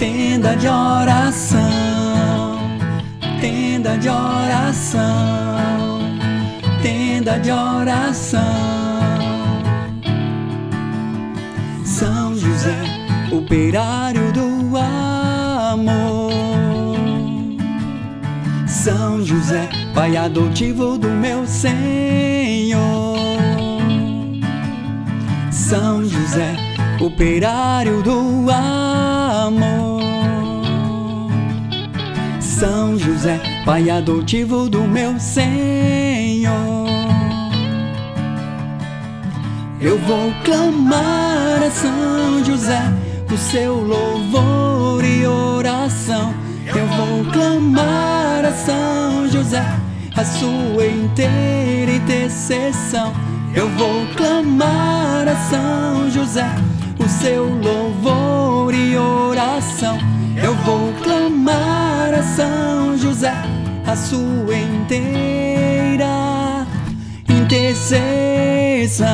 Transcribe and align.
tenda 0.00 0.56
de 0.56 0.66
oração, 0.66 1.60
tenda 3.38 3.98
de 3.98 4.08
oração, 4.08 5.98
tenda 6.82 7.38
de 7.38 7.52
oração. 7.52 8.40
São 11.84 12.34
José, 12.34 12.78
operário 13.30 14.32
do 14.32 14.74
amor. 14.78 16.32
São 18.66 19.22
José, 19.22 19.68
pai 19.94 20.16
adotivo 20.16 20.96
do 20.96 21.10
meu 21.10 21.46
Senhor. 21.46 23.18
São 25.50 26.02
José, 26.06 26.56
operário 26.98 28.02
do 28.02 28.50
amor. 28.50 28.79
São 32.60 32.98
José, 32.98 33.40
pai 33.64 33.88
adotivo 33.88 34.68
do 34.68 34.82
meu 34.82 35.18
Senhor. 35.18 36.52
Eu 39.80 39.98
vou 40.00 40.30
clamar 40.44 41.62
a 41.66 41.70
São 41.70 42.44
José 42.44 42.82
o 43.32 43.38
seu 43.38 43.76
louvor 43.76 45.02
e 45.02 45.26
oração. 45.26 46.34
Eu 46.66 46.86
vou 46.86 47.32
clamar 47.32 48.44
a 48.44 48.52
São 48.52 49.26
José 49.30 49.64
a 50.14 50.22
sua 50.22 50.84
inteira 50.84 51.92
intercessão. 51.92 53.14
Eu 53.54 53.70
vou 53.70 54.06
clamar 54.18 55.26
a 55.26 55.36
São 55.48 56.10
José 56.10 56.54
o 56.98 57.08
seu 57.08 57.46
louvor 57.46 58.74
e 58.74 58.98
oração. 58.98 60.19
Eu 60.36 60.54
vou 60.64 60.92
clamar 61.02 62.14
a 62.14 62.22
São 62.22 62.96
José 62.96 63.34
a 63.86 63.96
sua 63.96 64.56
inteira 64.56 66.66
intercessão. 67.28 69.08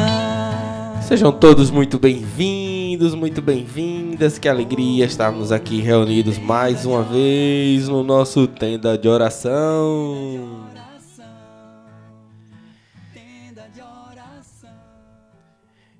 Sejam 1.01 1.33
todos 1.33 1.71
muito 1.71 1.99
bem-vindos, 1.99 3.15
muito 3.15 3.41
bem-vindas. 3.41 4.39
Que 4.39 4.49
alegria 4.49 5.07
estarmos 5.07 5.53
aqui 5.53 5.81
reunidos 5.81 6.37
mais 6.37 6.85
uma 6.85 7.03
vez 7.03 7.89
no 7.89 8.03
nosso 8.03 8.47
tenda 8.47 8.99
de 8.99 9.09
oração. 9.09 10.67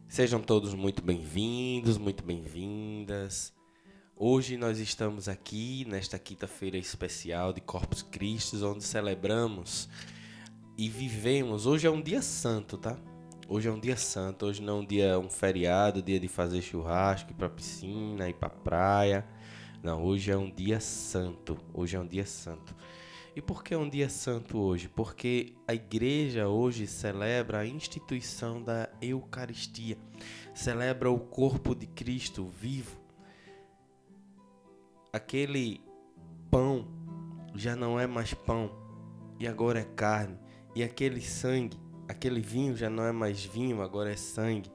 Sejam 0.09 0.41
todos 0.41 0.75
muito 0.75 1.03
bem-vindos, 1.03 1.99
muito 1.99 2.25
bem-vindas. 2.25 3.56
Hoje 4.19 4.57
nós 4.57 4.79
estamos 4.79 5.29
aqui 5.29 5.85
nesta 5.87 6.19
quinta-feira 6.19 6.79
especial 6.79 7.53
de 7.53 7.61
Corpus 7.61 8.01
Christi, 8.01 8.57
onde 8.65 8.83
celebramos 8.83 9.91
e 10.79 10.89
vivemos. 10.89 11.67
Hoje 11.67 11.87
é 11.87 11.91
um 11.91 12.01
dia 12.01 12.23
santo, 12.23 12.79
tá? 12.79 12.99
Hoje 13.47 13.69
é 13.69 13.71
um 13.71 13.79
dia 13.79 13.95
santo, 13.95 14.47
hoje 14.47 14.63
não 14.63 14.79
é 14.79 14.81
um 14.81 14.87
dia 14.87 15.19
um 15.19 15.29
feriado, 15.29 16.01
dia 16.01 16.19
de 16.19 16.29
fazer 16.29 16.63
churrasco, 16.63 17.31
ir 17.31 17.35
pra 17.35 17.51
piscina, 17.51 18.27
ir 18.27 18.33
pra 18.33 18.49
praia. 18.49 19.23
Não, 19.83 20.03
hoje 20.03 20.31
é 20.31 20.37
um 20.37 20.51
dia 20.51 20.81
santo. 20.81 21.59
Hoje 21.75 21.95
é 21.95 22.01
um 22.01 22.07
dia 22.07 22.25
santo. 22.25 22.75
E 23.37 23.43
por 23.43 23.63
que 23.63 23.75
é 23.75 23.79
um 23.79 23.87
dia 23.89 24.09
santo 24.09 24.57
hoje? 24.57 24.89
Porque 24.89 25.53
a 25.69 25.75
igreja 25.75 26.49
hoje 26.49 26.87
celebra 26.87 27.59
a 27.59 27.67
instituição 27.67 28.63
da 28.63 28.89
Eucaristia. 29.03 29.99
Celebra 30.55 31.11
o 31.11 31.21
corpo 31.21 31.75
de 31.75 31.87
Cristo 31.87 32.47
vivo. 32.47 33.05
Aquele 35.13 35.81
pão 36.51 36.87
já 37.55 37.75
não 37.75 37.99
é 37.99 38.07
mais 38.07 38.35
pão 38.35 38.71
e 39.39 39.47
agora 39.47 39.81
é 39.81 39.85
carne. 39.85 40.39
E 40.75 40.83
aquele 40.83 41.21
sangue 41.21 41.79
aquele 42.09 42.41
vinho 42.41 42.77
já 42.77 42.89
não 42.89 43.05
é 43.05 43.13
mais 43.13 43.45
vinho, 43.45 43.83
agora 43.83 44.13
é 44.13 44.17
sangue. 44.17 44.71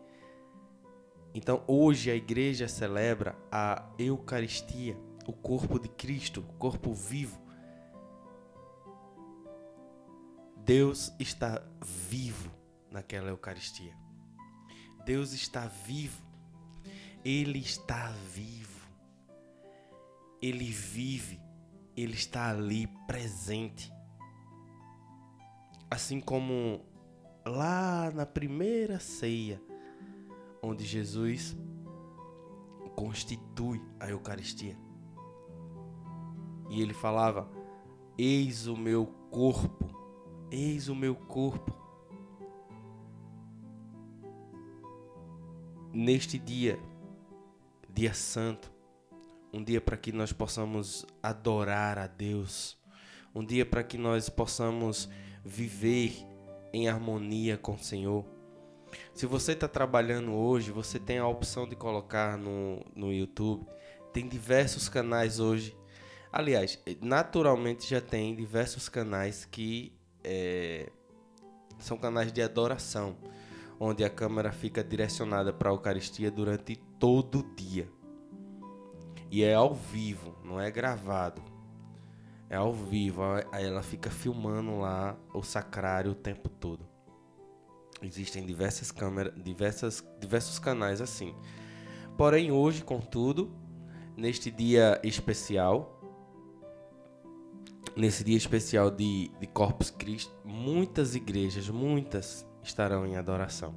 Então 1.34 1.64
hoje 1.68 2.12
a 2.12 2.16
igreja 2.16 2.68
celebra 2.68 3.36
a 3.52 3.90
Eucaristia, 3.98 4.98
o 5.26 5.34
corpo 5.34 5.80
de 5.80 5.88
Cristo, 5.88 6.42
o 6.42 6.54
corpo 6.54 6.94
vivo. 6.94 7.40
Deus 10.58 11.12
está 11.20 11.62
vivo 11.84 12.52
naquela 12.90 13.30
Eucaristia. 13.30 13.96
Deus 15.06 15.34
está 15.34 15.68
vivo. 15.68 16.22
Ele 17.24 17.60
está 17.60 18.10
vivo. 18.34 18.71
Ele 20.42 20.66
vive. 20.66 21.42
Ele 21.96 22.14
está 22.14 22.50
ali 22.50 22.88
presente. 23.06 23.92
Assim 25.90 26.20
como 26.20 26.86
lá 27.46 28.12
na 28.12 28.26
primeira 28.26 29.00
ceia, 29.00 29.62
onde 30.62 30.86
Jesus 30.86 31.58
constitui 32.96 33.82
a 34.00 34.10
Eucaristia. 34.10 34.78
E 36.70 36.82
ele 36.82 36.94
falava: 36.94 37.50
Eis 38.18 38.68
o 38.68 38.78
meu 38.78 39.06
corpo, 39.30 39.90
eis 40.50 40.88
o 40.88 40.96
meu 40.96 41.16
corpo. 41.16 41.80
Neste 45.94 46.40
dia, 46.40 46.80
dia 47.90 48.14
santo, 48.14 48.71
um 49.54 49.64
dia 49.64 49.82
para 49.82 49.98
que 49.98 50.12
nós 50.12 50.32
possamos 50.32 51.06
adorar 51.22 51.98
a 51.98 52.08
Deus, 52.08 52.78
um 53.34 53.46
dia 53.46 53.66
para 53.66 53.84
que 53.84 53.98
nós 53.98 54.30
possamos 54.30 55.10
viver 55.44 56.26
em 56.74 56.88
harmonia 56.88 57.58
com 57.58 57.74
o 57.74 57.80
Senhor. 57.80 58.26
Se 59.14 59.26
você 59.26 59.54
está 59.54 59.68
trabalhando 59.68 60.34
hoje, 60.34 60.72
você 60.72 61.00
tem 61.00 61.18
a 61.18 61.28
opção 61.28 61.68
de 61.68 61.76
colocar 61.76 62.38
no, 62.38 62.86
no 62.96 63.12
YouTube. 63.12 63.66
Tem 64.12 64.28
diversos 64.28 64.90
canais 64.90 65.40
hoje. 65.40 65.76
Aliás, 66.32 66.80
naturalmente 67.02 67.90
já 67.90 68.02
tem 68.02 68.36
diversos 68.36 68.90
canais 68.90 69.46
que 69.46 69.94
é, 70.24 70.90
são 71.80 71.98
canais 71.98 72.32
de 72.32 72.42
adoração, 72.42 73.18
onde 73.80 74.04
a 74.04 74.10
câmera 74.10 74.52
fica 74.52 74.84
direcionada 74.84 75.52
para 75.52 75.70
a 75.70 75.74
Eucaristia 75.74 76.30
durante 76.30 76.76
todo 77.00 77.40
o 77.40 77.56
dia. 77.56 77.88
E 79.32 79.44
é 79.44 79.56
ao 79.56 79.74
vivo, 79.74 80.36
não 80.44 80.60
é 80.60 80.70
gravado 80.70 81.42
é 82.52 82.58
ao 82.58 82.74
vivo, 82.74 83.22
aí 83.50 83.66
ela 83.66 83.82
fica 83.82 84.10
filmando 84.10 84.78
lá 84.80 85.16
o 85.34 85.42
sacrário 85.42 86.12
o 86.12 86.16
tempo 86.16 86.50
todo. 86.50 86.86
Existem 88.02 88.46
diversas 88.46 88.92
câmeras, 88.92 89.34
diversas, 89.42 90.06
diversos 90.20 90.60
canais 90.60 91.00
assim. 91.00 91.34
Porém, 92.18 92.52
hoje, 92.52 92.84
contudo, 92.84 93.56
neste 94.18 94.52
dia 94.52 95.00
especial, 95.02 95.98
nesse 97.96 98.22
dia 98.22 98.36
especial 98.36 98.92
de, 98.92 99.32
de 99.40 99.48
Corpus 99.48 99.90
Christi, 99.90 100.30
muitas 100.44 101.16
igrejas, 101.16 101.70
muitas, 101.70 102.46
estarão 102.62 103.08
em 103.08 103.16
adoração. 103.16 103.74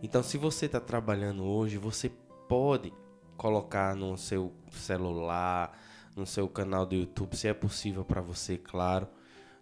Então, 0.00 0.22
se 0.22 0.38
você 0.38 0.66
está 0.66 0.78
trabalhando 0.78 1.42
hoje, 1.42 1.78
você 1.78 2.12
pode 2.48 2.92
colocar 3.38 3.94
no 3.94 4.18
seu 4.18 4.52
celular, 4.72 5.72
no 6.14 6.26
seu 6.26 6.48
canal 6.48 6.84
do 6.84 6.96
YouTube, 6.96 7.36
se 7.36 7.46
é 7.46 7.54
possível 7.54 8.04
para 8.04 8.20
você, 8.20 8.58
claro, 8.58 9.08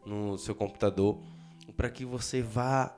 no 0.04 0.38
seu 0.38 0.54
computador, 0.54 1.20
para 1.76 1.90
que 1.90 2.04
você 2.04 2.40
vá 2.40 2.96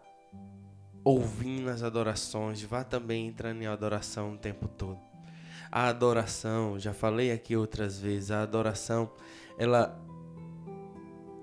ouvindo 1.04 1.68
as 1.68 1.82
adorações, 1.82 2.62
vá 2.62 2.84
também 2.84 3.26
entrando 3.26 3.60
em 3.60 3.66
adoração 3.66 4.34
o 4.34 4.38
tempo 4.38 4.68
todo. 4.68 4.98
A 5.70 5.88
adoração, 5.88 6.78
já 6.78 6.94
falei 6.94 7.32
aqui 7.32 7.56
outras 7.56 7.98
vezes, 7.98 8.30
a 8.30 8.42
adoração, 8.42 9.10
ela 9.58 10.00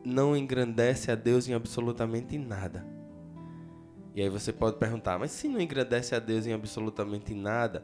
não 0.04 0.36
engrandece 0.36 1.12
a 1.12 1.16
Deus 1.16 1.48
em 1.50 1.54
absolutamente 1.54 2.38
nada. 2.38 2.86
E 4.14 4.22
aí 4.22 4.30
você 4.30 4.54
pode 4.54 4.78
perguntar, 4.78 5.20
mas 5.20 5.32
se 5.32 5.50
não 5.50 5.60
engrandece 5.60 6.16
a 6.16 6.20
Deus 6.20 6.48
em 6.48 6.54
absolutamente 6.54 7.34
nada, 7.34 7.84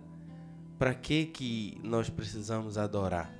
para 0.81 0.95
que 0.95 1.27
que 1.27 1.77
nós 1.83 2.09
precisamos 2.09 2.75
adorar? 2.75 3.31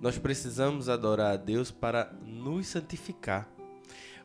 Nós 0.00 0.16
precisamos 0.16 0.88
adorar 0.88 1.34
a 1.34 1.36
Deus 1.36 1.70
para 1.70 2.10
nos 2.24 2.68
santificar, 2.68 3.46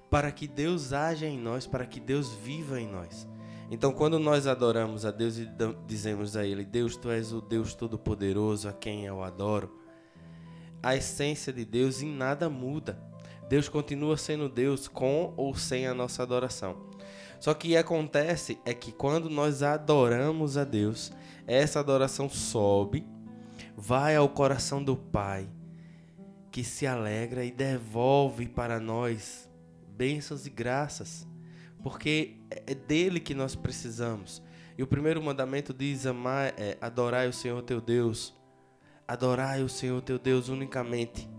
para 0.10 0.32
que 0.32 0.48
Deus 0.48 0.94
haja 0.94 1.28
em 1.28 1.38
nós, 1.38 1.68
para 1.68 1.86
que 1.86 2.00
Deus 2.00 2.34
viva 2.34 2.80
em 2.80 2.88
nós. 2.88 3.28
Então, 3.70 3.92
quando 3.92 4.18
nós 4.20 4.48
adoramos 4.48 5.06
a 5.06 5.12
Deus 5.12 5.36
e 5.38 5.50
dizemos 5.86 6.38
a 6.38 6.46
Ele: 6.46 6.64
Deus, 6.64 6.96
tu 6.96 7.12
és 7.12 7.34
o 7.34 7.42
Deus 7.42 7.76
Todo-Poderoso 7.76 8.70
a 8.70 8.72
quem 8.72 9.06
eu 9.06 9.22
adoro, 9.22 9.78
a 10.82 10.96
essência 10.96 11.52
de 11.52 11.66
Deus 11.66 12.02
em 12.02 12.10
nada 12.10 12.50
muda. 12.50 12.98
Deus 13.50 13.68
continua 13.68 14.16
sendo 14.16 14.48
Deus 14.48 14.88
com 14.88 15.34
ou 15.36 15.54
sem 15.56 15.88
a 15.88 15.94
nossa 15.94 16.24
adoração. 16.24 16.93
Só 17.44 17.54
que 17.54 17.76
acontece 17.76 18.58
é 18.64 18.74
que 18.74 18.94
quando 18.94 19.30
nós 19.30 19.62
adoramos 19.64 20.56
a 20.56 20.64
Deus, 20.64 21.12
essa 21.46 21.82
adoração 21.82 22.30
sobe 22.30 23.06
vai 23.76 24.16
ao 24.16 24.30
coração 24.30 24.82
do 24.82 24.96
Pai, 24.96 25.50
que 26.50 26.64
se 26.64 26.88
alegra 26.88 27.44
e 27.44 27.52
devolve 27.52 28.48
para 28.48 28.80
nós 28.80 29.50
bênçãos 29.90 30.48
e 30.48 30.50
graças, 30.50 31.28
porque 31.84 32.38
é 32.50 32.74
dele 32.74 33.20
que 33.20 33.34
nós 33.34 33.56
precisamos. 33.56 34.42
E 34.78 34.82
o 34.82 34.88
primeiro 34.88 35.22
mandamento 35.22 35.74
diz: 35.74 36.06
amar, 36.06 36.54
é, 36.58 36.78
adorai 36.80 37.28
o 37.28 37.34
Senhor 37.34 37.62
teu 37.64 37.82
Deus. 37.82 38.34
Adorai 39.06 39.62
o 39.62 39.68
Senhor 39.68 40.02
teu 40.02 40.18
Deus 40.18 40.48
unicamente. 40.48 41.30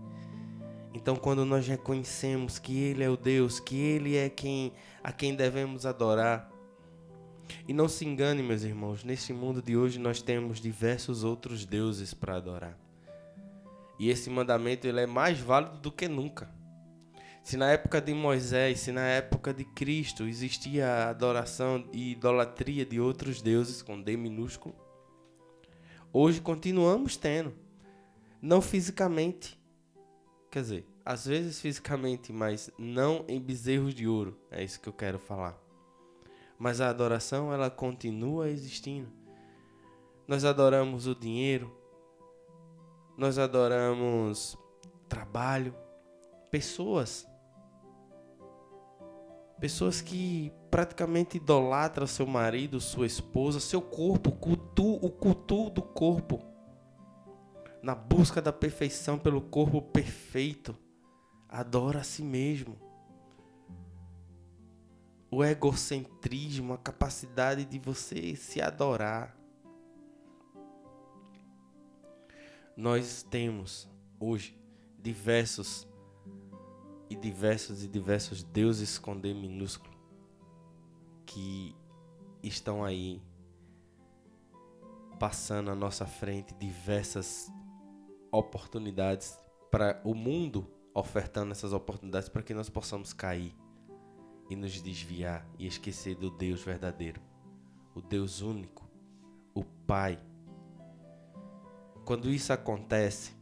Então, 0.95 1.17
quando 1.17 1.43
nós 1.43 1.67
reconhecemos 1.67 2.57
que 2.57 2.79
Ele 2.79 3.03
é 3.03 3.09
o 3.09 3.17
Deus, 3.17 3.59
que 3.59 3.75
Ele 3.75 4.15
é 4.15 4.29
quem 4.29 4.71
a 5.03 5.11
quem 5.11 5.35
devemos 5.35 5.85
adorar, 5.85 6.49
e 7.67 7.73
não 7.73 7.89
se 7.89 8.05
engane, 8.05 8.41
meus 8.41 8.63
irmãos, 8.63 9.03
neste 9.03 9.33
mundo 9.33 9.61
de 9.61 9.75
hoje 9.75 9.99
nós 9.99 10.21
temos 10.21 10.59
diversos 10.59 11.23
outros 11.23 11.65
deuses 11.65 12.13
para 12.13 12.37
adorar. 12.37 12.79
E 13.99 14.09
esse 14.09 14.29
mandamento 14.29 14.87
ele 14.87 15.01
é 15.01 15.05
mais 15.05 15.37
válido 15.37 15.77
do 15.79 15.91
que 15.91 16.07
nunca. 16.07 16.49
Se 17.43 17.57
na 17.57 17.69
época 17.71 18.01
de 18.01 18.13
Moisés, 18.13 18.79
se 18.79 18.91
na 18.93 19.05
época 19.05 19.53
de 19.53 19.65
Cristo 19.65 20.23
existia 20.23 20.87
a 20.87 21.09
adoração 21.09 21.85
e 21.91 22.13
idolatria 22.13 22.85
de 22.85 23.01
outros 23.01 23.41
deuses 23.41 23.81
com 23.81 24.01
D 24.01 24.15
minúsculo, 24.15 24.73
hoje 26.11 26.39
continuamos 26.39 27.17
tendo. 27.17 27.53
Não 28.41 28.61
fisicamente. 28.61 29.59
Quer 30.55 30.61
dizer, 30.61 30.87
às 31.03 31.25
vezes 31.25 31.59
fisicamente, 31.59 32.31
mas 32.31 32.71
não 32.77 33.25
em 33.27 33.41
bezerros 33.41 33.93
de 33.93 34.07
ouro. 34.07 34.39
É 34.49 34.63
isso 34.63 34.79
que 34.79 34.87
eu 34.87 34.93
quero 34.93 35.19
falar. 35.19 35.61
Mas 36.57 36.79
a 36.79 36.87
adoração, 36.89 37.51
ela 37.51 37.69
continua 37.69 38.49
existindo. 38.49 39.11
Nós 40.25 40.45
adoramos 40.45 41.07
o 41.07 41.13
dinheiro, 41.13 41.77
nós 43.17 43.37
adoramos 43.37 44.57
trabalho, 45.09 45.75
pessoas 46.49 47.27
Pessoas 49.59 49.99
que 49.99 50.53
praticamente 50.71 51.35
idolatram 51.35 52.07
seu 52.07 52.25
marido, 52.25 52.79
sua 52.79 53.05
esposa, 53.05 53.59
seu 53.59 53.81
corpo, 53.81 54.31
cultu, 54.31 54.93
o 55.05 55.09
culto 55.09 55.69
do 55.69 55.81
corpo. 55.81 56.54
Na 57.85 57.93
busca 57.93 58.41
da 58.41 58.51
perfeição 58.51 59.15
pelo 59.15 59.39
corpo 59.39 59.79
perfeito. 59.79 60.75
Adora 61.47 61.99
a 61.99 62.03
si 62.03 62.23
mesmo. 62.23 62.79
O 65.29 65.43
egocentrismo, 65.43 66.73
a 66.73 66.79
capacidade 66.79 67.63
de 67.63 67.77
você 67.77 68.35
se 68.35 68.59
adorar. 68.59 69.37
Nós 72.75 73.21
temos 73.21 73.87
hoje 74.19 74.59
diversos 74.97 75.87
e 77.07 77.15
diversos 77.15 77.83
e 77.83 77.87
diversos 77.87 78.41
deuses 78.41 78.97
com 78.97 79.15
D 79.15 79.31
minúsculo 79.31 79.95
que 81.23 81.75
estão 82.41 82.83
aí 82.83 83.21
passando 85.19 85.69
à 85.69 85.75
nossa 85.75 86.07
frente 86.07 86.51
diversas 86.55 87.47
oportunidades 88.37 89.39
para 89.71 90.01
o 90.03 90.13
mundo 90.13 90.69
ofertando 90.93 91.51
essas 91.51 91.73
oportunidades 91.73 92.29
para 92.29 92.41
que 92.41 92.53
nós 92.53 92.69
possamos 92.69 93.13
cair 93.13 93.55
e 94.49 94.55
nos 94.55 94.81
desviar 94.81 95.45
e 95.57 95.67
esquecer 95.67 96.15
do 96.15 96.29
Deus 96.29 96.61
verdadeiro, 96.61 97.21
o 97.93 98.01
Deus 98.01 98.41
único, 98.41 98.89
o 99.53 99.63
Pai. 99.63 100.19
Quando 102.05 102.29
isso 102.29 102.53
acontece, 102.53 103.33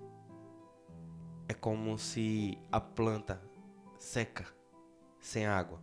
é 1.47 1.53
como 1.53 1.97
se 1.99 2.57
a 2.71 2.79
planta 2.79 3.41
seca, 3.99 4.45
sem 5.19 5.45
água. 5.45 5.81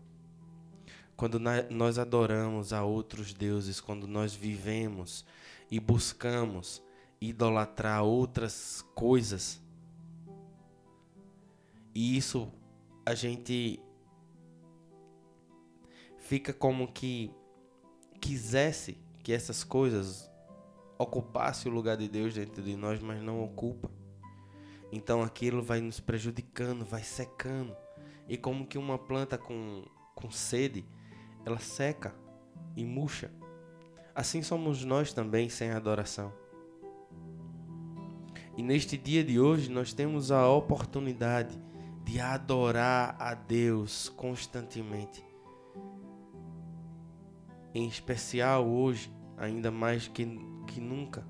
Quando 1.17 1.39
nós 1.39 1.99
adoramos 1.99 2.73
a 2.73 2.83
outros 2.83 3.35
deuses, 3.35 3.81
quando 3.81 4.07
nós 4.07 4.35
vivemos 4.35 5.25
e 5.71 5.79
buscamos 5.79 6.83
idolatrar 7.21 8.03
outras 8.03 8.85
coisas, 8.95 9.63
e 11.95 12.17
isso 12.17 12.51
a 13.05 13.15
gente 13.15 13.83
fica 16.19 16.53
como 16.53 16.93
que 16.93 17.31
quisesse 18.21 18.99
que 19.23 19.33
essas 19.33 19.65
coisas 19.65 20.31
ocupassem 20.99 21.71
o 21.71 21.75
lugar 21.75 21.97
de 21.97 22.09
Deus 22.09 22.35
dentro 22.35 22.63
de 22.63 22.77
nós, 22.77 23.01
mas 23.01 23.23
não 23.23 23.43
ocupa. 23.43 23.91
Então 24.93 25.23
aquilo 25.23 25.63
vai 25.63 25.81
nos 25.81 25.99
prejudicando, 25.99 26.85
vai 26.85 27.03
secando. 27.03 27.77
E 28.29 28.37
como 28.37 28.67
que 28.67 28.79
uma 28.79 28.99
planta 28.99 29.37
com, 29.37 29.85
com 30.15 30.31
sede, 30.31 30.85
ela 31.45 31.59
seca 31.59 32.15
e 32.77 32.85
murcha. 32.85 33.31
Assim 34.15 34.43
somos 34.43 34.85
nós 34.85 35.13
também 35.13 35.49
sem 35.49 35.71
adoração. 35.71 36.33
E 38.61 38.63
neste 38.63 38.99
dia 38.99 39.25
de 39.25 39.41
hoje 39.41 39.71
nós 39.71 39.95
temos 39.95 40.31
a 40.31 40.47
oportunidade 40.47 41.59
de 42.05 42.21
adorar 42.21 43.17
a 43.19 43.33
Deus 43.33 44.11
constantemente. 44.11 45.25
Em 47.75 47.89
especial 47.89 48.69
hoje, 48.69 49.11
ainda 49.39 49.71
mais 49.71 50.09
que, 50.09 50.27
que 50.67 50.79
nunca, 50.79 51.27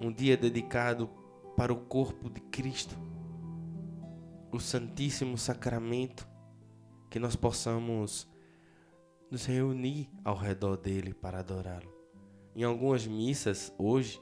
um 0.00 0.12
dia 0.12 0.36
dedicado 0.36 1.08
para 1.56 1.72
o 1.72 1.76
corpo 1.76 2.28
de 2.28 2.40
Cristo 2.40 2.98
o 4.50 4.58
Santíssimo 4.58 5.38
Sacramento, 5.38 6.26
que 7.08 7.20
nós 7.20 7.36
possamos 7.36 8.28
nos 9.30 9.46
reunir 9.46 10.10
ao 10.24 10.34
redor 10.34 10.76
dele 10.76 11.14
para 11.14 11.38
adorá-lo. 11.38 11.94
Em 12.52 12.64
algumas 12.64 13.06
missas 13.06 13.72
hoje 13.78 14.18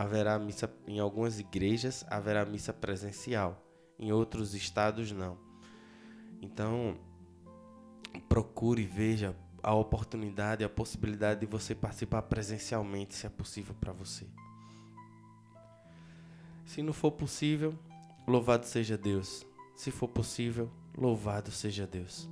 haverá 0.00 0.38
missa 0.38 0.72
em 0.86 0.98
algumas 0.98 1.38
igrejas 1.38 2.06
haverá 2.08 2.46
missa 2.46 2.72
presencial, 2.72 3.62
em 3.98 4.10
outros 4.10 4.54
estados 4.54 5.12
não. 5.12 5.36
Então, 6.40 6.98
procure 8.26 8.86
veja 8.86 9.36
a 9.62 9.74
oportunidade, 9.74 10.64
a 10.64 10.70
possibilidade 10.70 11.40
de 11.40 11.46
você 11.46 11.74
participar 11.74 12.22
presencialmente, 12.22 13.14
se 13.14 13.26
é 13.26 13.28
possível 13.28 13.74
para 13.78 13.92
você. 13.92 14.26
Se 16.64 16.82
não 16.82 16.94
for 16.94 17.12
possível, 17.12 17.78
louvado 18.26 18.64
seja 18.64 18.96
Deus. 18.96 19.44
Se 19.76 19.90
for 19.90 20.08
possível, 20.08 20.70
louvado 20.96 21.50
seja 21.50 21.86
Deus. 21.86 22.26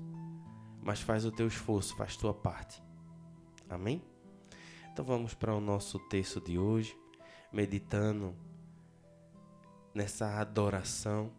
Mas 0.83 1.03
faz 1.03 1.27
o 1.27 1.31
teu 1.31 1.47
esforço, 1.47 1.95
faz 1.97 2.17
tua 2.17 2.33
parte. 2.33 2.83
Amém? 3.69 4.03
Então 4.91 5.05
vamos 5.05 5.35
para 5.35 5.55
o 5.55 5.61
nosso 5.61 5.99
texto 6.09 6.41
de 6.41 6.59
hoje, 6.59 6.97
meditando 7.53 8.35
nessa 9.95 10.39
adoração, 10.41 11.31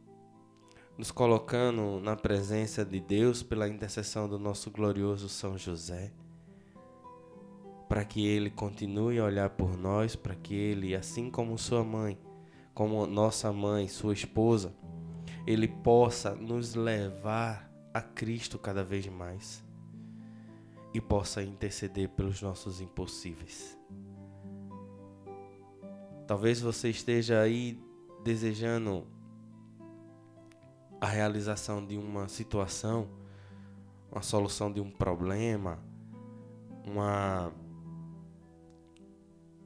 nos 0.97 1.11
colocando 1.11 1.99
na 2.01 2.15
presença 2.15 2.83
de 2.83 2.99
Deus 2.99 3.41
pela 3.41 3.69
intercessão 3.69 4.27
do 4.27 4.37
nosso 4.37 4.69
glorioso 4.69 5.29
São 5.29 5.57
José, 5.57 6.11
para 7.87 8.03
que 8.03 8.25
ele 8.27 8.49
continue 8.49 9.17
a 9.19 9.25
olhar 9.25 9.49
por 9.51 9.77
nós, 9.77 10.15
para 10.15 10.35
que 10.35 10.53
ele, 10.53 10.95
assim 10.95 11.31
como 11.31 11.57
sua 11.57 11.83
mãe, 11.83 12.19
como 12.73 13.05
nossa 13.07 13.51
mãe, 13.51 13.87
sua 13.87 14.13
esposa, 14.13 14.73
ele 15.47 15.67
possa 15.67 16.35
nos 16.35 16.75
levar 16.75 17.69
a 17.93 18.01
Cristo 18.01 18.59
cada 18.59 18.83
vez 18.83 19.07
mais 19.07 19.63
e 20.93 21.01
possa 21.01 21.43
interceder 21.43 22.09
pelos 22.09 22.41
nossos 22.41 22.81
impossíveis. 22.81 23.77
Talvez 26.29 26.62
você 26.62 26.91
esteja 26.91 27.41
aí 27.41 27.81
desejando 28.24 29.07
a 31.01 31.07
realização 31.07 31.83
de 31.83 31.98
uma 31.98 32.27
situação, 32.27 33.09
uma 34.12 34.21
solução 34.21 34.71
de 34.71 34.79
um 34.79 34.91
problema, 34.91 35.79
uma 36.86 37.51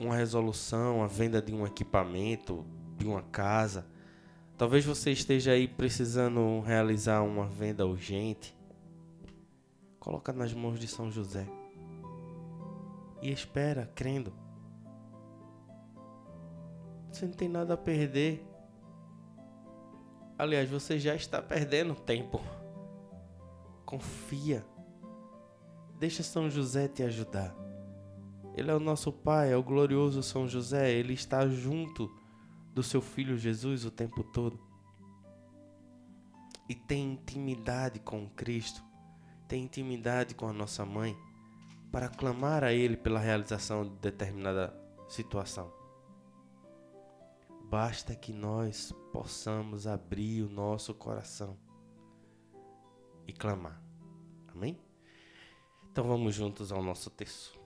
uma 0.00 0.16
resolução, 0.16 1.02
a 1.02 1.06
venda 1.06 1.42
de 1.42 1.52
um 1.52 1.66
equipamento, 1.66 2.64
de 2.96 3.06
uma 3.06 3.20
casa, 3.20 3.86
Talvez 4.56 4.86
você 4.86 5.10
esteja 5.10 5.50
aí 5.50 5.68
precisando 5.68 6.60
realizar 6.60 7.22
uma 7.22 7.44
venda 7.44 7.84
urgente. 7.84 8.56
Coloca 10.00 10.32
nas 10.32 10.54
mãos 10.54 10.80
de 10.80 10.88
São 10.88 11.10
José. 11.10 11.46
E 13.20 13.30
espera, 13.30 13.92
crendo. 13.94 14.43
Você 17.14 17.26
não 17.26 17.32
tem 17.32 17.48
nada 17.48 17.74
a 17.74 17.76
perder. 17.76 18.44
Aliás, 20.36 20.68
você 20.68 20.98
já 20.98 21.14
está 21.14 21.40
perdendo 21.40 21.94
tempo. 21.94 22.40
Confia. 23.86 24.66
Deixa 25.96 26.24
São 26.24 26.50
José 26.50 26.88
te 26.88 27.04
ajudar. 27.04 27.54
Ele 28.56 28.68
é 28.68 28.74
o 28.74 28.80
nosso 28.80 29.12
Pai, 29.12 29.52
é 29.52 29.56
o 29.56 29.62
glorioso 29.62 30.24
São 30.24 30.48
José. 30.48 30.90
Ele 30.90 31.12
está 31.12 31.46
junto 31.46 32.10
do 32.74 32.82
seu 32.82 33.00
filho 33.00 33.38
Jesus 33.38 33.84
o 33.84 33.92
tempo 33.92 34.24
todo? 34.24 34.58
E 36.68 36.74
tem 36.74 37.12
intimidade 37.12 38.00
com 38.00 38.28
Cristo? 38.30 38.82
Tem 39.46 39.62
intimidade 39.62 40.34
com 40.34 40.48
a 40.48 40.52
nossa 40.52 40.84
mãe? 40.84 41.16
Para 41.92 42.08
clamar 42.08 42.64
a 42.64 42.72
Ele 42.72 42.96
pela 42.96 43.20
realização 43.20 43.84
de 43.84 43.94
determinada 44.00 44.74
situação? 45.08 45.83
Basta 47.68 48.14
que 48.14 48.32
nós 48.32 48.92
possamos 49.12 49.86
abrir 49.86 50.42
o 50.42 50.50
nosso 50.50 50.94
coração 50.94 51.58
e 53.26 53.32
clamar. 53.32 53.82
Amém? 54.48 54.78
Então 55.90 56.04
vamos 56.04 56.34
juntos 56.34 56.70
ao 56.70 56.82
nosso 56.82 57.10
texto. 57.10 57.63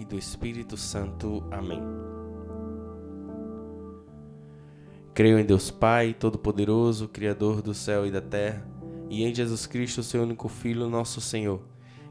E 0.00 0.04
do 0.04 0.16
Espírito 0.16 0.78
Santo. 0.78 1.44
Amém. 1.50 1.82
Creio 5.12 5.38
em 5.38 5.44
Deus 5.44 5.70
Pai, 5.70 6.14
Todo-Poderoso, 6.14 7.06
Criador 7.06 7.60
do 7.60 7.74
céu 7.74 8.06
e 8.06 8.10
da 8.10 8.22
terra, 8.22 8.66
e 9.10 9.24
em 9.24 9.34
Jesus 9.34 9.66
Cristo, 9.66 10.02
seu 10.02 10.22
único 10.22 10.48
Filho, 10.48 10.88
nosso 10.88 11.20
Senhor, 11.20 11.60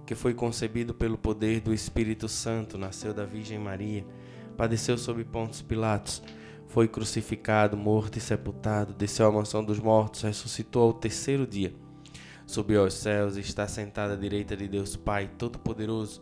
que 0.06 0.14
foi 0.14 0.36
concebido 0.36 0.94
pelo 0.94 1.18
poder 1.18 1.62
do 1.62 1.74
Espírito 1.74 2.28
Santo, 2.28 2.78
nasceu 2.78 3.12
da 3.12 3.26
Virgem 3.26 3.58
Maria, 3.58 4.06
padeceu 4.56 4.96
sob 4.96 5.24
Pontos 5.24 5.62
Pilatos, 5.62 6.22
foi 6.68 6.88
crucificado, 6.88 7.76
morto 7.76 8.18
e 8.18 8.22
sepultado, 8.22 8.94
desceu 8.94 9.26
à 9.26 9.32
mansão 9.32 9.64
dos 9.64 9.80
mortos, 9.80 10.22
ressuscitou 10.22 10.84
ao 10.84 10.94
terceiro 10.94 11.48
dia, 11.48 11.74
subiu 12.46 12.84
aos 12.84 12.94
céus 12.94 13.38
e 13.38 13.40
está 13.40 13.68
sentado 13.68 14.14
à 14.14 14.16
direita 14.16 14.56
de 14.56 14.68
Deus 14.68 14.96
Pai, 14.96 15.32
Todo-Poderoso, 15.40 16.22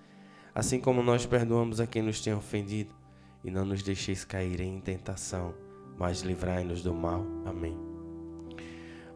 assim 0.53 0.79
como 0.79 1.01
nós 1.01 1.25
perdoamos 1.25 1.79
a 1.79 1.87
quem 1.87 2.01
nos 2.01 2.21
tem 2.21 2.33
ofendido 2.33 2.93
e 3.43 3.51
não 3.51 3.65
nos 3.65 3.81
deixeis 3.81 4.23
cair 4.23 4.61
em 4.61 4.79
tentação, 4.79 5.53
mas 5.97 6.21
livrai-nos 6.21 6.83
do 6.83 6.93
mal. 6.93 7.25
Amém. 7.45 7.77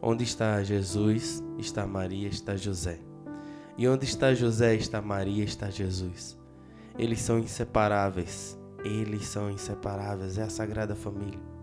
Onde 0.00 0.24
está 0.24 0.62
Jesus, 0.62 1.42
está 1.58 1.86
Maria, 1.86 2.28
está 2.28 2.56
José. 2.56 3.00
E 3.78 3.86
onde 3.88 4.04
está 4.04 4.32
José, 4.34 4.74
está 4.74 5.02
Maria, 5.02 5.44
está 5.44 5.70
Jesus. 5.70 6.38
Eles 6.98 7.20
são 7.20 7.38
inseparáveis. 7.38 8.58
Eles 8.84 9.26
são 9.26 9.50
inseparáveis. 9.50 10.38
É 10.38 10.42
a 10.42 10.48
Sagrada 10.48 10.94
Família. 10.94 11.55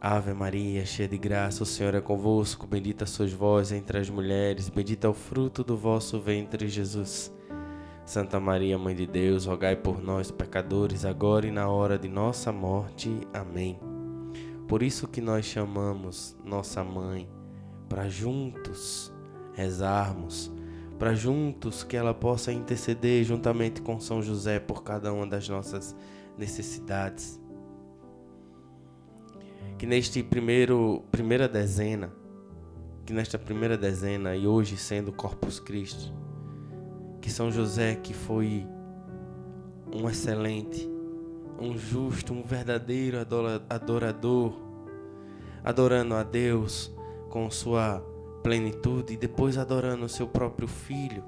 Ave 0.00 0.34
Maria, 0.34 0.84
cheia 0.84 1.08
de 1.08 1.16
graça, 1.16 1.62
o 1.62 1.66
Senhor 1.66 1.94
é 1.94 2.00
convosco. 2.00 2.66
Bendita 2.66 3.06
sois 3.06 3.32
vós 3.32 3.72
entre 3.72 3.98
as 3.98 4.10
mulheres. 4.10 4.68
Bendito 4.68 5.06
é 5.06 5.10
o 5.10 5.14
fruto 5.14 5.64
do 5.64 5.76
vosso 5.76 6.20
ventre, 6.20 6.68
Jesus. 6.68 7.32
Santa 8.04 8.38
Maria, 8.38 8.78
Mãe 8.78 8.94
de 8.94 9.06
Deus, 9.06 9.46
rogai 9.46 9.74
por 9.74 10.00
nós, 10.02 10.30
pecadores, 10.30 11.04
agora 11.04 11.46
e 11.46 11.50
na 11.50 11.68
hora 11.68 11.98
de 11.98 12.08
nossa 12.08 12.52
morte. 12.52 13.10
Amém. 13.32 13.80
Por 14.68 14.82
isso 14.82 15.08
que 15.08 15.20
nós 15.20 15.46
chamamos 15.46 16.36
nossa 16.44 16.84
mãe 16.84 17.28
para 17.88 18.08
juntos 18.08 19.12
rezarmos, 19.54 20.52
para 20.98 21.14
juntos 21.14 21.82
que 21.82 21.96
ela 21.96 22.12
possa 22.12 22.52
interceder 22.52 23.24
juntamente 23.24 23.80
com 23.80 23.98
São 23.98 24.20
José 24.20 24.60
por 24.60 24.82
cada 24.82 25.12
uma 25.12 25.26
das 25.26 25.48
nossas 25.48 25.96
necessidades. 26.36 27.40
Que 29.78 29.86
neste 29.86 30.22
primeiro 30.22 31.04
primeira 31.10 31.46
dezena, 31.46 32.10
que 33.04 33.12
nesta 33.12 33.38
primeira 33.38 33.76
dezena 33.76 34.34
e 34.34 34.46
hoje 34.46 34.76
sendo 34.76 35.12
Corpus 35.12 35.60
Christi, 35.60 36.12
que 37.20 37.30
São 37.30 37.52
José, 37.52 37.94
que 37.96 38.14
foi 38.14 38.66
um 39.92 40.08
excelente, 40.08 40.88
um 41.60 41.76
justo, 41.76 42.32
um 42.32 42.42
verdadeiro 42.42 43.18
adorador, 43.68 44.54
adorando 45.62 46.14
a 46.14 46.22
Deus 46.22 46.90
com 47.28 47.50
sua 47.50 48.00
plenitude 48.42 49.12
e 49.12 49.16
depois 49.16 49.58
adorando 49.58 50.06
o 50.06 50.08
seu 50.08 50.26
próprio 50.26 50.66
filho, 50.66 51.22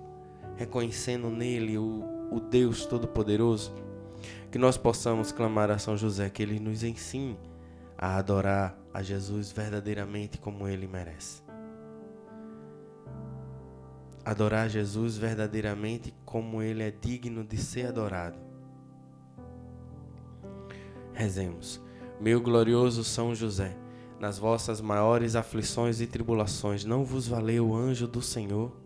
reconhecendo 0.57 1.29
nele 1.29 1.77
o, 1.77 2.03
o 2.33 2.41
Deus 2.41 2.87
Todo-Poderoso, 2.87 3.75
que 4.51 4.57
nós 4.57 4.79
possamos 4.79 5.33
clamar 5.33 5.71
a 5.71 5.79
São 5.79 5.97
José 5.97 6.31
que 6.31 6.43
ele 6.43 6.59
nos 6.59 6.83
ensine 6.83 7.39
a 7.99 8.17
adorar 8.17 8.79
a 8.95 9.03
Jesus 9.03 9.53
verdadeiramente 9.53 10.39
como 10.39 10.67
ele 10.67 10.87
merece 10.87 11.43
adorar 14.29 14.69
Jesus 14.69 15.17
verdadeiramente 15.17 16.15
como 16.23 16.61
ele 16.61 16.83
é 16.83 16.91
digno 16.91 17.43
de 17.43 17.57
ser 17.57 17.87
adorado. 17.87 18.37
Rezemos. 21.15 21.81
Meu 22.21 22.39
glorioso 22.39 23.03
São 23.03 23.35
José, 23.35 23.75
nas 24.21 24.39
vossas 24.39 24.83
maiores 24.83 25.35
aflições 25.35 26.03
e 26.03 26.07
tribulações, 26.07 26.85
não 26.85 27.07
vos 27.07 27.27
valeu 27.27 27.69
o 27.69 27.75
anjo 27.75 28.07
do 28.07 28.21
Senhor? 28.21 28.77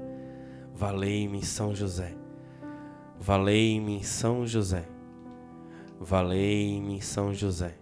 Valei-me, 0.72 1.44
São 1.44 1.74
José. 1.74 2.14
Valei-me, 3.18 4.04
São 4.04 4.46
José. 4.46 4.86
Valei-me, 5.98 7.02
São 7.02 7.34
José. 7.34 7.81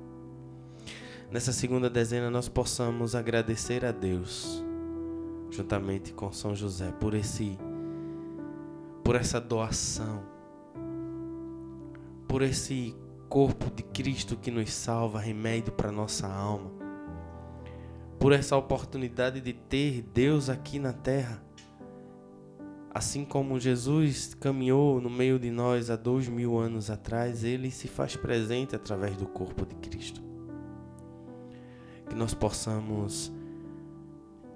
Nessa 1.31 1.53
segunda 1.53 1.89
dezena 1.89 2.29
nós 2.29 2.49
possamos 2.49 3.15
agradecer 3.15 3.85
a 3.85 3.93
Deus 3.93 4.61
juntamente 5.49 6.11
com 6.11 6.29
São 6.33 6.53
José, 6.53 6.91
por 6.99 7.13
esse 7.13 7.57
por 9.01 9.15
essa 9.15 9.39
doação, 9.39 10.23
por 12.27 12.41
esse 12.41 12.93
corpo 13.29 13.73
de 13.73 13.81
Cristo 13.81 14.35
que 14.35 14.51
nos 14.51 14.73
salva, 14.73 15.21
remédio 15.21 15.71
para 15.71 15.89
nossa 15.89 16.27
alma, 16.27 16.69
por 18.19 18.33
essa 18.33 18.57
oportunidade 18.57 19.39
de 19.39 19.53
ter 19.53 20.01
Deus 20.01 20.49
aqui 20.49 20.79
na 20.79 20.91
terra. 20.91 21.41
Assim 22.93 23.23
como 23.23 23.57
Jesus 23.57 24.33
caminhou 24.33 24.99
no 24.99 25.09
meio 25.09 25.39
de 25.39 25.49
nós 25.49 25.89
há 25.89 25.95
dois 25.95 26.27
mil 26.27 26.59
anos 26.59 26.89
atrás, 26.89 27.45
Ele 27.45 27.71
se 27.71 27.87
faz 27.87 28.17
presente 28.17 28.75
através 28.75 29.15
do 29.15 29.25
corpo 29.25 29.65
de 29.65 29.75
Cristo. 29.75 30.30
Que 32.11 32.17
nós 32.17 32.33
possamos 32.33 33.31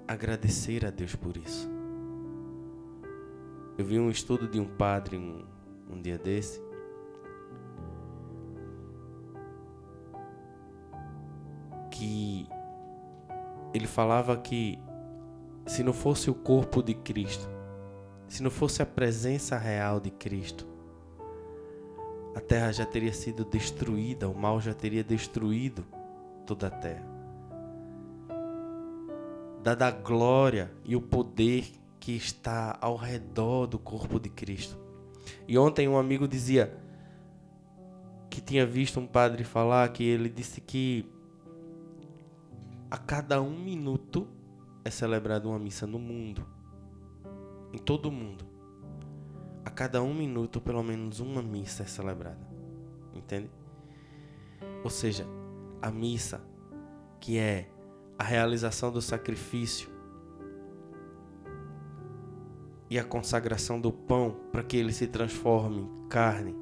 agradecer 0.05 0.85
a 0.85 0.89
Deus 0.89 1.15
por 1.15 1.37
isso. 1.37 1.69
Eu 3.77 3.85
vi 3.85 3.97
um 3.97 4.09
estudo 4.09 4.45
de 4.45 4.59
um 4.59 4.65
padre 4.65 5.15
um, 5.15 5.45
um 5.89 6.01
dia 6.01 6.17
desse. 6.17 6.61
Que 11.89 12.45
ele 13.73 13.87
falava 13.87 14.35
que 14.35 14.77
se 15.65 15.81
não 15.81 15.93
fosse 15.93 16.29
o 16.29 16.35
corpo 16.35 16.83
de 16.83 16.93
Cristo, 16.93 17.49
se 18.27 18.43
não 18.43 18.51
fosse 18.51 18.81
a 18.81 18.85
presença 18.85 19.57
real 19.57 20.01
de 20.01 20.11
Cristo, 20.11 20.67
a 22.35 22.41
terra 22.41 22.73
já 22.73 22.85
teria 22.85 23.13
sido 23.13 23.45
destruída, 23.45 24.27
o 24.27 24.37
mal 24.37 24.59
já 24.59 24.73
teria 24.73 25.05
destruído 25.05 25.85
toda 26.45 26.67
a 26.67 26.69
terra. 26.69 27.14
Dada 29.65 29.87
a 29.87 29.91
glória 29.91 30.71
e 30.83 30.95
o 30.95 31.01
poder 31.01 31.65
que 31.99 32.11
está 32.11 32.77
ao 32.79 32.95
redor 32.95 33.65
do 33.65 33.79
corpo 33.79 34.19
de 34.19 34.29
Cristo. 34.29 34.77
E 35.47 35.57
ontem 35.57 35.87
um 35.87 35.97
amigo 35.97 36.27
dizia 36.27 36.77
que 38.29 38.39
tinha 38.39 38.63
visto 38.63 38.99
um 38.99 39.07
padre 39.07 39.43
falar 39.43 39.89
que 39.89 40.03
ele 40.03 40.29
disse 40.29 40.61
que 40.61 41.11
a 42.91 42.97
cada 42.99 43.41
um 43.41 43.57
minuto 43.57 44.27
é 44.83 44.91
celebrada 44.91 45.47
uma 45.47 45.57
missa 45.57 45.87
no 45.87 45.97
mundo, 45.97 46.45
em 47.73 47.79
todo 47.79 48.05
o 48.05 48.11
mundo. 48.11 48.45
A 49.65 49.71
cada 49.71 50.03
um 50.03 50.13
minuto, 50.13 50.61
pelo 50.61 50.83
menos 50.83 51.19
uma 51.19 51.41
missa 51.41 51.81
é 51.81 51.87
celebrada. 51.87 52.47
Entende? 53.15 53.49
Ou 54.83 54.91
seja, 54.91 55.25
a 55.81 55.89
missa, 55.89 56.39
que 57.19 57.39
é 57.39 57.67
a 58.17 58.23
realização 58.23 58.91
do 58.91 59.01
sacrifício 59.01 59.89
e 62.89 62.99
a 62.99 63.03
consagração 63.03 63.79
do 63.79 63.91
pão 63.91 64.35
para 64.51 64.63
que 64.63 64.77
ele 64.77 64.93
se 64.93 65.07
transforme 65.07 65.81
em 65.81 66.07
carne, 66.07 66.55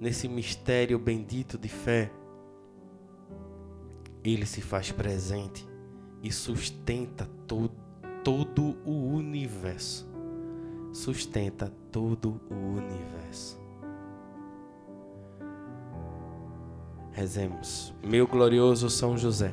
nesse 0.00 0.28
mistério 0.28 0.98
bendito 0.98 1.56
de 1.56 1.68
fé, 1.68 2.12
ele 4.24 4.46
se 4.46 4.60
faz 4.60 4.90
presente 4.92 5.66
e 6.22 6.30
sustenta 6.30 7.28
todo, 7.46 7.74
todo 8.22 8.76
o 8.84 9.14
universo. 9.14 10.10
Sustenta 10.92 11.72
todo 11.90 12.40
o 12.50 12.54
universo. 12.54 13.58
Rezemos. 17.12 17.94
Meu 18.02 18.26
glorioso 18.26 18.88
São 18.88 19.16
José, 19.16 19.52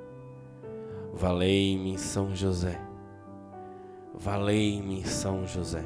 Valei-me, 1.13 1.97
São 1.97 2.35
José. 2.35 2.79
Valei-me, 4.13 5.05
São 5.05 5.45
José. 5.45 5.83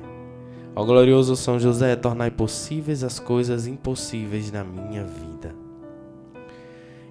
Ó 0.76 0.84
glorioso 0.84 1.36
São 1.36 1.60
José, 1.60 1.96
tornai 1.96 2.30
possíveis 2.30 3.04
as 3.04 3.20
coisas 3.20 3.66
impossíveis 3.66 4.52
na 4.52 4.64
minha 4.64 5.04
vida. 5.04 5.56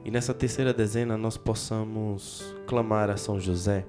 E 0.05 0.11
nessa 0.11 0.35
terceira 0.35 0.73
dezena 0.73 1.17
nós 1.17 1.37
possamos 1.37 2.55
clamar 2.67 3.09
a 3.09 3.17
São 3.17 3.41
José 3.41 3.87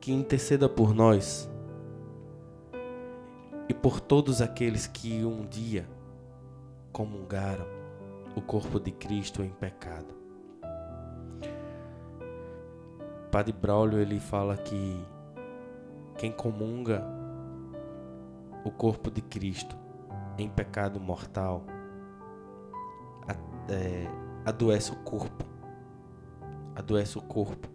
que 0.00 0.12
interceda 0.12 0.68
por 0.68 0.94
nós 0.94 1.50
e 3.68 3.74
por 3.74 4.00
todos 4.00 4.40
aqueles 4.40 4.86
que 4.86 5.24
um 5.24 5.44
dia 5.44 5.88
comungaram 6.92 7.66
o 8.36 8.40
corpo 8.40 8.78
de 8.78 8.92
Cristo 8.92 9.42
em 9.42 9.50
pecado. 9.50 10.15
Padre 13.36 13.52
Braulio 13.52 13.98
ele 13.98 14.18
fala 14.18 14.56
que 14.56 14.98
quem 16.16 16.32
comunga 16.32 17.06
o 18.64 18.70
corpo 18.70 19.10
de 19.10 19.20
Cristo 19.20 19.76
em 20.38 20.48
pecado 20.48 20.98
mortal 20.98 21.62
é, 23.68 24.06
adoece 24.42 24.90
o 24.90 24.96
corpo. 25.02 25.44
Adoece 26.74 27.18
o 27.18 27.20
corpo. 27.20 27.68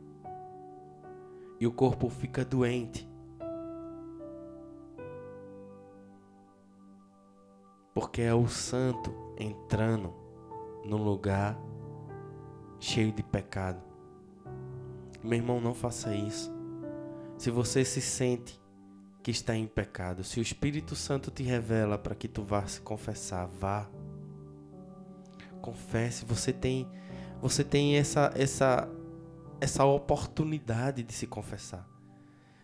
E 1.60 1.68
o 1.68 1.72
corpo 1.72 2.10
fica 2.10 2.44
doente. 2.44 3.08
Porque 7.94 8.24
é 8.24 8.34
o 8.34 8.48
santo 8.48 9.14
entrando 9.38 10.12
num 10.84 11.04
lugar 11.04 11.56
cheio 12.80 13.12
de 13.12 13.22
pecado. 13.22 13.91
Meu 15.24 15.38
irmão, 15.38 15.62
não 15.62 15.74
faça 15.74 16.16
isso. 16.16 16.52
Se 17.38 17.52
você 17.52 17.86
se 17.86 18.02
sente 18.02 18.60
que 19.22 19.30
está 19.30 19.56
em 19.56 19.68
pecado, 19.68 20.24
se 20.24 20.40
o 20.40 20.42
Espírito 20.42 20.96
Santo 20.96 21.30
te 21.30 21.44
revela 21.44 21.98
para 21.98 22.16
que 22.16 22.28
tu 22.28 22.44
vá 22.44 22.66
se 22.66 22.82
confessar, 22.82 23.48
vá. 23.48 23.88
Confesse, 25.62 26.26
você 26.26 26.52
tem 26.52 26.90
você 27.40 27.64
tem 27.64 27.98
essa 27.98 28.32
essa 28.36 28.90
essa 29.60 29.86
oportunidade 29.86 31.04
de 31.04 31.14
se 31.14 31.28
confessar. 31.28 31.88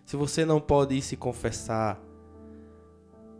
Se 0.04 0.15
você 0.15 0.46
não 0.46 0.60
pode 0.60 0.96
ir 0.96 1.02
se 1.04 1.15
confessar, 1.15 2.02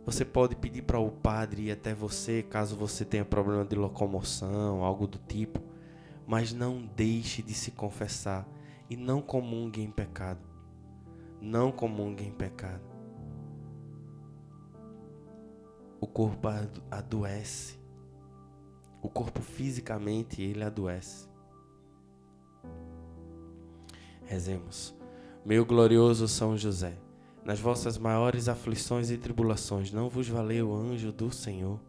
você 0.06 0.24
pode 0.24 0.54
pedir 0.54 0.82
para 0.82 1.00
o 1.00 1.10
padre 1.10 1.64
ir 1.64 1.72
até 1.72 1.92
você, 1.92 2.42
caso 2.42 2.76
você 2.76 3.04
tenha 3.04 3.24
problema 3.24 3.64
de 3.64 3.74
locomoção, 3.74 4.84
algo 4.84 5.08
do 5.08 5.18
tipo, 5.18 5.60
mas 6.24 6.52
não 6.52 6.88
deixe 6.94 7.42
de 7.42 7.52
se 7.52 7.72
confessar 7.72 8.46
e 8.88 8.96
não 8.96 9.20
comungue 9.20 9.82
em 9.82 9.90
pecado. 9.90 10.40
Não 11.40 11.70
comungue 11.70 12.24
em 12.24 12.32
pecado. 12.32 12.82
O 16.00 16.06
corpo 16.06 16.48
adoece. 16.90 17.78
O 19.02 19.08
corpo 19.08 19.40
fisicamente 19.40 20.42
ele 20.42 20.64
adoece. 20.64 21.28
Rezemos. 24.24 24.94
Meu 25.44 25.64
glorioso 25.64 26.28
São 26.28 26.56
José, 26.56 26.98
nas 27.44 27.58
vossas 27.58 27.96
maiores 27.96 28.48
aflições 28.48 29.10
e 29.10 29.16
tribulações, 29.16 29.92
não 29.92 30.08
vos 30.08 30.28
valeu 30.28 30.70
o 30.70 30.76
anjo 30.76 31.10
do 31.10 31.30
Senhor? 31.32 31.80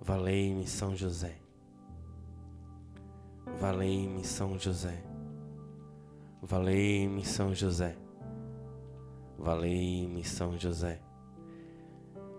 Valei-me, 0.00 0.66
São 0.66 0.96
José. 0.96 1.36
Valei-me, 3.60 4.24
São 4.24 4.58
José. 4.58 5.09
Valei-me, 6.42 7.24
São 7.24 7.54
José. 7.54 7.96
Valei-me, 9.38 10.24
São 10.24 10.58
José. 10.58 11.00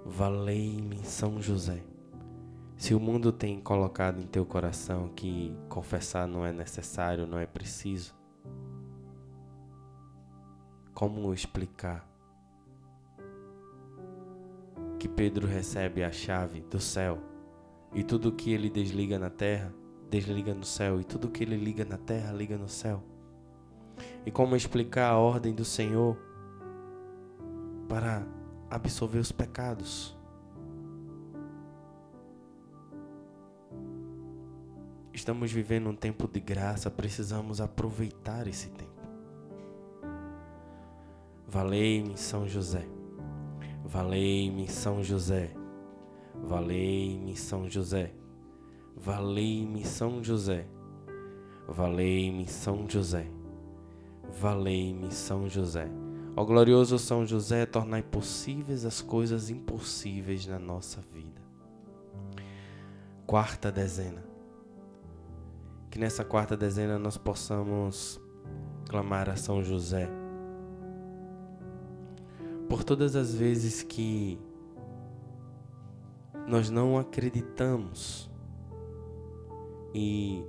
Valei-me, 0.04 1.04
São 1.04 1.40
José. 1.40 1.84
Se 2.76 2.96
o 2.96 3.00
mundo 3.00 3.32
tem 3.32 3.62
colocado 3.62 4.20
em 4.20 4.26
teu 4.26 4.44
coração 4.44 5.10
que 5.10 5.56
confessar 5.70 6.28
não 6.28 6.44
é 6.44 6.52
necessário, 6.52 7.28
não 7.28 7.38
é 7.38 7.46
preciso, 7.46 8.16
como 10.96 11.32
explicar 11.32 12.08
que 14.98 15.08
Pedro 15.08 15.46
recebe 15.48 16.04
a 16.04 16.12
chave 16.12 16.62
do 16.62 16.80
céu 16.80 17.20
e 17.94 18.04
tudo 18.04 18.32
que 18.32 18.52
ele 18.52 18.70
desliga 18.70 19.20
na 19.20 19.30
terra, 19.30 19.72
desliga 20.10 20.54
no 20.54 20.64
céu, 20.64 21.00
e 21.00 21.04
tudo 21.04 21.30
que 21.30 21.44
ele 21.44 21.58
liga 21.58 21.86
na 21.86 21.98
terra, 21.98 22.32
liga 22.32 22.58
no 22.58 22.68
céu? 22.68 23.11
E 24.26 24.32
como 24.32 24.56
explicar 24.56 25.12
a 25.12 25.18
ordem 25.18 25.54
do 25.54 25.66
Senhor 25.66 26.18
para 27.88 28.26
absolver 28.70 29.20
os 29.20 29.32
pecados? 29.32 30.18
Estamos 35.14 35.52
vivendo 35.52 35.90
um 35.90 35.96
tempo 35.96 36.28
de 36.28 36.40
graça, 36.40 36.90
precisamos 36.90 37.60
aproveitar 37.60 38.48
esse 38.48 38.70
tempo. 38.70 38.92
Valei-me, 41.48 42.18
São 42.18 42.48
José. 42.48 42.88
Valei-me, 43.84 44.70
São 44.70 45.04
José. 45.04 45.54
Valei-me, 46.34 47.36
São 47.36 47.70
José. 47.70 48.14
Valei-me, 48.96 49.84
São 49.84 50.24
José. 50.24 50.66
Valei-me, 51.68 52.48
São 52.48 52.90
José. 52.90 53.28
Valei-me, 54.30 55.12
São 55.12 55.48
José. 55.50 55.90
Ó 56.36 56.46
glorioso 56.46 56.98
São 56.98 57.26
José, 57.26 57.66
tornai 57.66 58.02
possíveis 58.02 58.86
as 58.86 59.02
coisas 59.02 59.50
impossíveis 59.50 60.48
na 60.48 60.60
nossa 60.60 61.02
vida. 61.14 61.42
Quarta 63.26 63.72
dezena. 63.72 64.24
Que 65.90 66.00
nessa 66.00 66.24
quarta 66.24 66.56
dezena 66.56 66.98
nós 66.98 67.18
possamos 67.18 68.20
clamar 68.88 69.30
a 69.30 69.36
São 69.36 69.64
José 69.64 70.10
por 72.72 72.86
todas 72.86 73.18
as 73.18 73.36
vezes 73.36 73.84
que 73.84 74.40
nós 76.48 76.70
não 76.70 76.98
acreditamos 76.98 78.32
e 79.94 80.42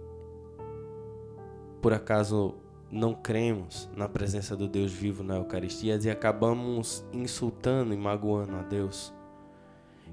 por 1.80 1.92
acaso 1.92 2.61
não 2.92 3.14
cremos 3.14 3.88
na 3.96 4.06
presença 4.06 4.54
do 4.54 4.68
Deus 4.68 4.92
vivo 4.92 5.22
na 5.22 5.36
Eucaristia 5.36 5.98
e 6.02 6.10
acabamos 6.10 7.02
insultando 7.10 7.94
e 7.94 7.96
magoando 7.96 8.54
a 8.54 8.62
Deus. 8.62 9.14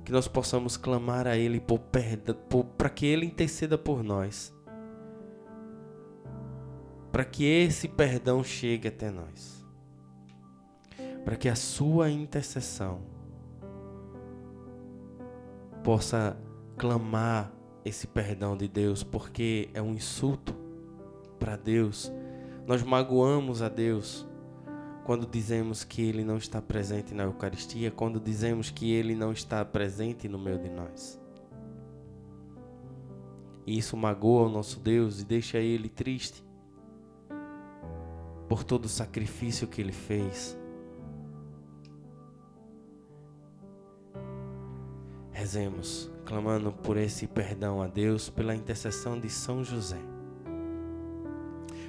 Que 0.05 0.13
nós 0.13 0.29
possamos 0.29 0.77
clamar 0.77 1.27
a 1.27 1.35
Ele 1.35 1.59
por 1.59 1.81
para 2.77 2.89
que 2.89 3.05
Ele 3.05 3.25
interceda 3.25 3.77
por 3.77 4.01
nós. 4.01 4.55
Para 7.11 7.25
que 7.25 7.43
esse 7.43 7.89
perdão 7.89 8.41
chegue 8.41 8.87
até 8.87 9.11
nós. 9.11 9.65
Para 11.25 11.35
que 11.35 11.49
a 11.49 11.55
sua 11.55 12.09
intercessão 12.09 13.01
possa 15.83 16.37
clamar 16.77 17.51
esse 17.83 18.07
perdão 18.07 18.55
de 18.55 18.69
Deus, 18.69 19.03
porque 19.03 19.69
é 19.73 19.81
um 19.81 19.93
insulto 19.93 20.55
para 21.37 21.57
Deus. 21.57 22.09
Nós 22.69 22.83
magoamos 22.83 23.63
a 23.63 23.67
Deus 23.67 24.27
quando 25.03 25.25
dizemos 25.25 25.83
que 25.83 26.03
Ele 26.03 26.23
não 26.23 26.37
está 26.37 26.61
presente 26.61 27.15
na 27.15 27.23
Eucaristia, 27.23 27.89
quando 27.89 28.19
dizemos 28.19 28.69
que 28.69 28.91
Ele 28.91 29.15
não 29.15 29.31
está 29.31 29.65
presente 29.65 30.29
no 30.29 30.37
meio 30.37 30.59
de 30.59 30.69
nós. 30.69 31.19
E 33.65 33.75
isso 33.75 33.97
magoa 33.97 34.43
o 34.43 34.51
nosso 34.51 34.79
Deus 34.79 35.19
e 35.19 35.25
deixa 35.25 35.57
Ele 35.57 35.89
triste 35.89 36.45
por 38.47 38.63
todo 38.63 38.85
o 38.85 38.87
sacrifício 38.87 39.67
que 39.67 39.81
Ele 39.81 39.91
fez. 39.91 40.55
Rezemos, 45.31 46.11
clamando 46.23 46.71
por 46.71 46.97
esse 46.97 47.25
perdão 47.25 47.81
a 47.81 47.87
Deus 47.87 48.29
pela 48.29 48.53
intercessão 48.53 49.19
de 49.19 49.27
São 49.27 49.63
José. 49.63 50.08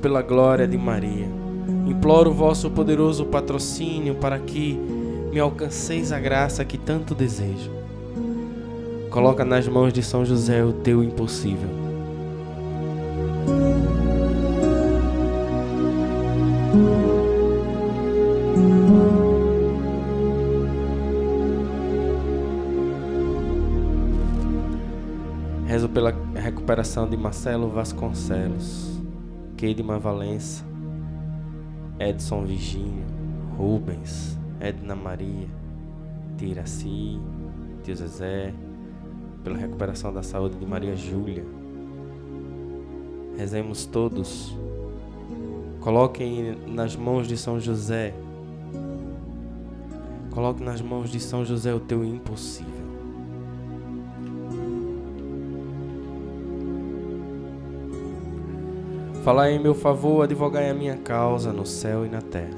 Pela 0.00 0.22
glória 0.22 0.66
de 0.66 0.78
Maria. 0.78 1.28
Imploro 1.86 2.30
o 2.30 2.34
vosso 2.34 2.70
poderoso 2.70 3.26
patrocínio 3.26 4.14
para 4.14 4.38
que 4.38 4.78
me 5.30 5.38
alcanceis 5.38 6.10
a 6.12 6.18
graça 6.18 6.64
que 6.64 6.78
tanto 6.78 7.14
desejo. 7.14 7.70
Coloca 9.10 9.44
nas 9.44 9.66
mãos 9.68 9.92
de 9.92 10.02
São 10.02 10.24
José 10.24 10.64
o 10.64 10.72
teu 10.72 11.02
impossível. 11.04 11.68
Rezo 25.66 25.88
pela 25.88 26.14
recuperação 26.34 27.08
de 27.08 27.16
Marcelo 27.16 27.68
Vasconcelos. 27.68 28.99
Keidman 29.60 29.98
Valença, 29.98 30.64
Edson 31.98 32.46
Virgínio, 32.46 33.04
Rubens, 33.58 34.38
Edna 34.58 34.96
Maria, 34.96 35.48
Tiraci, 36.38 37.20
Tio 37.84 37.94
Zezé, 37.94 38.54
pela 39.44 39.58
recuperação 39.58 40.14
da 40.14 40.22
saúde 40.22 40.56
de 40.56 40.64
Maria 40.64 40.96
Júlia. 40.96 41.44
Rezemos 43.36 43.84
todos. 43.84 44.56
Coloquem 45.80 46.56
nas 46.66 46.96
mãos 46.96 47.28
de 47.28 47.36
São 47.36 47.60
José. 47.60 48.14
Coloque 50.30 50.64
nas 50.64 50.80
mãos 50.80 51.10
de 51.10 51.20
São 51.20 51.44
José 51.44 51.74
o 51.74 51.80
teu 51.80 52.02
impossível. 52.02 52.79
Falai 59.22 59.54
em 59.54 59.58
meu 59.58 59.74
favor, 59.74 60.22
advogai 60.22 60.70
a 60.70 60.74
minha 60.74 60.96
causa 60.96 61.52
no 61.52 61.66
céu 61.66 62.06
e 62.06 62.08
na 62.08 62.22
terra. 62.22 62.54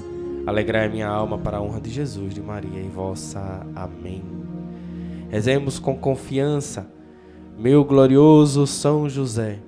Alegrai 0.47 0.85
a 0.85 0.89
minha 0.89 1.07
alma 1.09 1.37
para 1.37 1.57
a 1.57 1.61
honra 1.61 1.81
de 1.81 1.89
Jesus, 1.89 2.33
de 2.33 2.41
Maria 2.41 2.79
e 2.79 2.87
vossa. 2.87 3.67
Amém. 3.75 4.23
Rezemos 5.29 5.77
com 5.77 5.97
confiança, 5.97 6.89
meu 7.57 7.83
glorioso 7.83 8.65
São 8.65 9.09
José. 9.09 9.59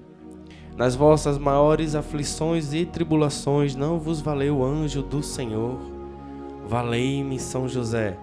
Nas 0.77 0.95
vossas 0.95 1.37
maiores 1.37 1.95
aflições 1.95 2.73
e 2.73 2.85
tribulações 2.85 3.75
não 3.75 3.99
vos 3.99 4.21
valeu 4.21 4.59
o 4.59 4.65
anjo 4.65 5.01
do 5.01 5.21
Senhor. 5.21 5.77
Valei-me, 6.65 7.37
São 7.39 7.67
José. 7.67 8.17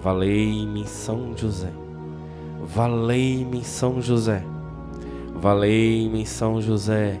Valei-me, 0.00 0.86
São 0.86 1.36
José. 1.36 1.72
Valei-me, 2.64 3.64
São 3.64 4.00
José. 4.00 4.44
Valei-me, 5.34 6.24
São 6.24 6.60
José. 6.60 7.20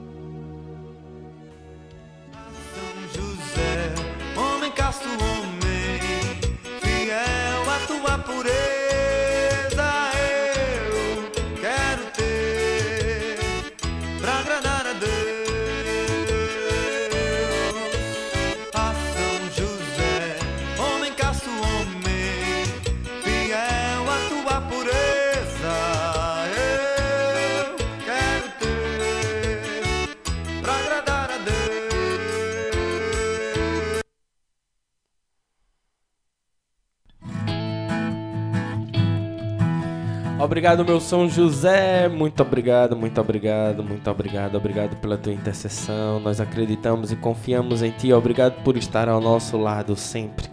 Obrigado, 40.61 40.85
meu 40.85 40.99
São 40.99 41.27
José. 41.27 42.07
Muito 42.07 42.39
obrigado, 42.43 42.95
muito 42.95 43.19
obrigado, 43.19 43.83
muito 43.83 44.07
obrigado. 44.11 44.55
Obrigado 44.55 44.95
pela 44.97 45.17
tua 45.17 45.33
intercessão. 45.33 46.19
Nós 46.19 46.39
acreditamos 46.39 47.11
e 47.11 47.15
confiamos 47.15 47.81
em 47.81 47.89
ti. 47.89 48.13
Obrigado 48.13 48.61
por 48.61 48.77
estar 48.77 49.09
ao 49.09 49.19
nosso 49.19 49.57
lado 49.57 49.95
sempre. 49.95 50.45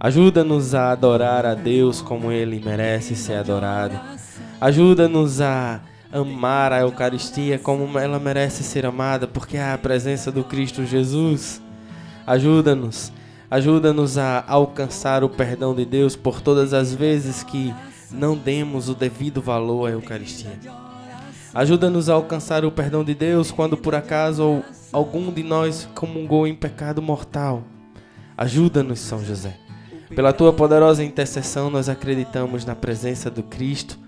Ajuda-nos 0.00 0.74
a 0.74 0.90
adorar 0.90 1.46
a 1.46 1.54
Deus 1.54 2.02
como 2.02 2.32
ele 2.32 2.60
merece 2.64 3.14
ser 3.14 3.34
adorado. 3.34 3.94
Ajuda-nos 4.60 5.40
a 5.40 5.80
amar 6.12 6.72
a 6.72 6.80
Eucaristia 6.80 7.60
como 7.60 7.96
ela 7.96 8.18
merece 8.18 8.64
ser 8.64 8.84
amada, 8.84 9.28
porque 9.28 9.56
é 9.56 9.72
a 9.72 9.78
presença 9.78 10.32
do 10.32 10.42
Cristo 10.42 10.84
Jesus. 10.84 11.62
Ajuda-nos, 12.26 13.12
ajuda-nos 13.48 14.18
a 14.18 14.42
alcançar 14.48 15.22
o 15.22 15.28
perdão 15.28 15.76
de 15.76 15.84
Deus 15.84 16.16
por 16.16 16.40
todas 16.40 16.74
as 16.74 16.92
vezes 16.92 17.44
que 17.44 17.72
não 18.12 18.36
demos 18.36 18.88
o 18.88 18.94
devido 18.94 19.40
valor 19.40 19.88
à 19.88 19.92
Eucaristia. 19.92 20.58
Ajuda-nos 21.52 22.08
a 22.08 22.14
alcançar 22.14 22.64
o 22.64 22.70
perdão 22.70 23.02
de 23.02 23.14
Deus 23.14 23.50
quando 23.50 23.76
por 23.76 23.94
acaso 23.94 24.62
algum 24.92 25.32
de 25.32 25.42
nós 25.42 25.88
comungou 25.94 26.46
em 26.46 26.54
pecado 26.54 27.02
mortal. 27.02 27.64
Ajuda-nos, 28.36 29.00
São 29.00 29.24
José. 29.24 29.56
Pela 30.14 30.32
tua 30.32 30.52
poderosa 30.52 31.04
intercessão, 31.04 31.70
nós 31.70 31.88
acreditamos 31.88 32.64
na 32.64 32.74
presença 32.74 33.30
do 33.30 33.42
Cristo 33.42 33.98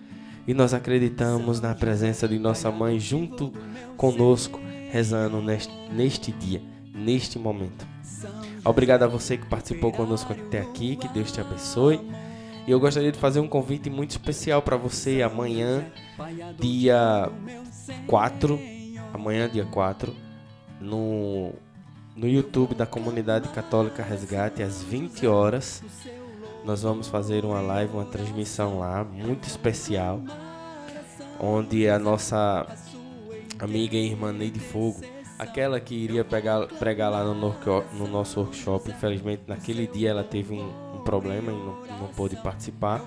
e 0.46 0.54
nós 0.54 0.74
acreditamos 0.74 1.60
na 1.60 1.74
presença 1.74 2.26
de 2.26 2.38
nossa 2.38 2.70
mãe 2.70 2.98
junto 2.98 3.52
conosco, 3.96 4.60
rezando 4.90 5.40
neste, 5.40 5.72
neste 5.92 6.32
dia, 6.32 6.62
neste 6.94 7.38
momento. 7.38 7.86
Obrigado 8.64 9.02
a 9.02 9.08
você 9.08 9.36
que 9.36 9.46
participou 9.46 9.92
conosco 9.92 10.32
até 10.32 10.60
aqui, 10.60 10.96
que 10.96 11.08
Deus 11.08 11.32
te 11.32 11.40
abençoe. 11.40 12.00
E 12.66 12.70
eu 12.70 12.78
gostaria 12.78 13.10
de 13.10 13.18
fazer 13.18 13.40
um 13.40 13.48
convite 13.48 13.90
muito 13.90 14.10
especial 14.12 14.62
para 14.62 14.76
você 14.76 15.22
amanhã, 15.22 15.84
dia 16.58 17.30
4, 18.06 18.58
amanhã 19.12 19.48
dia 19.48 19.64
4, 19.64 20.14
no 20.80 21.52
no 22.14 22.28
YouTube 22.28 22.74
da 22.74 22.86
Comunidade 22.86 23.48
Católica 23.48 24.02
Resgate 24.02 24.62
às 24.62 24.82
20 24.82 25.26
horas. 25.26 25.82
Nós 26.64 26.82
vamos 26.82 27.08
fazer 27.08 27.44
uma 27.44 27.60
live, 27.60 27.94
uma 27.94 28.04
transmissão 28.04 28.78
lá, 28.78 29.02
muito 29.02 29.48
especial, 29.48 30.20
onde 31.40 31.88
a 31.88 31.98
nossa 31.98 32.66
amiga 33.58 33.96
e 33.96 34.06
irmã 34.06 34.32
Neide 34.32 34.60
Fogo, 34.60 35.00
aquela 35.38 35.80
que 35.80 35.94
iria 35.94 36.24
pegar, 36.24 36.66
pregar 36.66 37.10
lá 37.10 37.24
no, 37.24 37.34
no 37.34 38.06
nosso 38.06 38.40
workshop, 38.40 38.90
infelizmente 38.90 39.42
naquele 39.48 39.86
dia 39.86 40.10
ela 40.10 40.22
teve 40.22 40.54
um 40.54 40.91
problema 41.02 41.52
e 41.52 41.54
não, 41.54 41.98
não 41.98 42.08
pôde 42.08 42.36
participar. 42.36 43.02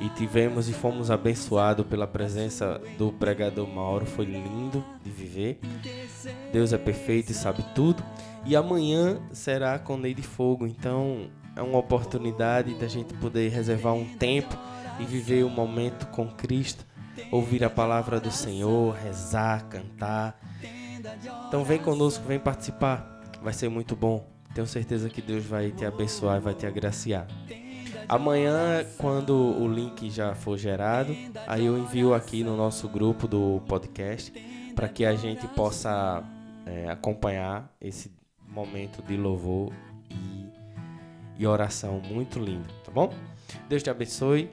E 0.00 0.08
tivemos 0.10 0.68
e 0.68 0.72
fomos 0.72 1.10
abençoados 1.10 1.86
pela 1.86 2.06
presença 2.06 2.80
do 2.98 3.12
pregador 3.12 3.66
Mauro, 3.68 4.06
foi 4.06 4.24
lindo 4.24 4.84
de 5.02 5.10
viver. 5.10 5.60
Deus 6.52 6.72
é 6.72 6.78
perfeito 6.78 7.32
e 7.32 7.34
sabe 7.34 7.64
tudo. 7.74 8.02
E 8.44 8.56
amanhã 8.56 9.20
será 9.32 9.78
com 9.78 9.96
Neide 9.96 10.22
Fogo, 10.22 10.66
então 10.66 11.30
é 11.56 11.62
uma 11.62 11.78
oportunidade 11.78 12.74
da 12.74 12.88
gente 12.88 13.14
poder 13.14 13.48
reservar 13.48 13.94
um 13.94 14.04
tempo 14.16 14.56
e 14.98 15.04
viver 15.04 15.44
um 15.44 15.50
momento 15.50 16.06
com 16.08 16.28
Cristo, 16.28 16.84
ouvir 17.30 17.64
a 17.64 17.70
palavra 17.70 18.20
do 18.20 18.30
Senhor, 18.30 18.94
rezar, 18.94 19.68
cantar. 19.68 20.38
Então 21.48 21.64
vem 21.64 21.78
conosco, 21.78 22.24
vem 22.24 22.38
participar, 22.38 23.20
vai 23.42 23.52
ser 23.52 23.68
muito 23.68 23.94
bom. 23.94 24.33
Tenho 24.54 24.66
certeza 24.66 25.10
que 25.10 25.20
Deus 25.20 25.44
vai 25.44 25.72
te 25.72 25.84
abençoar 25.84 26.38
e 26.38 26.40
vai 26.40 26.54
te 26.54 26.64
agraciar. 26.64 27.26
Amanhã, 28.08 28.84
quando 28.98 29.34
o 29.34 29.66
link 29.66 30.10
já 30.10 30.34
for 30.34 30.56
gerado, 30.56 31.16
aí 31.46 31.66
eu 31.66 31.76
envio 31.78 32.14
aqui 32.14 32.44
no 32.44 32.56
nosso 32.56 32.88
grupo 32.88 33.26
do 33.26 33.62
podcast 33.66 34.32
para 34.74 34.88
que 34.88 35.04
a 35.04 35.14
gente 35.14 35.46
possa 35.48 36.22
é, 36.66 36.88
acompanhar 36.88 37.74
esse 37.80 38.12
momento 38.46 39.02
de 39.02 39.16
louvor 39.16 39.72
e, 40.10 41.42
e 41.42 41.46
oração 41.46 42.00
muito 42.00 42.38
lindo, 42.38 42.68
tá 42.84 42.92
bom? 42.92 43.12
Deus 43.68 43.82
te 43.82 43.90
abençoe, 43.90 44.50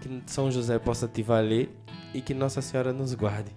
que 0.00 0.22
São 0.26 0.50
José 0.50 0.78
possa 0.78 1.06
te 1.06 1.22
valer 1.22 1.70
e 2.12 2.20
que 2.20 2.34
Nossa 2.34 2.60
Senhora 2.60 2.92
nos 2.92 3.14
guarde. 3.14 3.50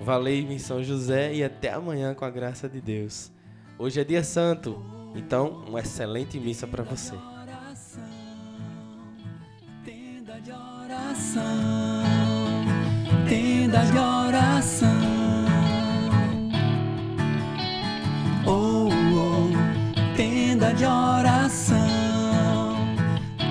Valei-me 0.00 0.58
São 0.58 0.82
José 0.82 1.32
e 1.32 1.44
até 1.44 1.72
amanhã 1.72 2.14
com 2.14 2.24
a 2.24 2.30
graça 2.30 2.68
de 2.68 2.80
Deus. 2.80 3.32
Hoje 3.78 4.00
é 4.00 4.04
dia 4.04 4.24
santo, 4.24 4.82
então 5.14 5.64
uma 5.68 5.80
excelente 5.80 6.38
missa 6.38 6.66
para 6.66 6.82
você. 6.82 7.14
tenda 13.28 13.84
de 13.86 13.98
oração. 13.98 14.88
Oh, 18.46 18.88
oh, 18.88 20.16
tenda 20.16 20.72
de 20.74 20.84
oração, 20.84 22.76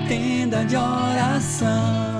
tenda 0.08 0.64
de 0.64 0.76
oração. 0.76 2.13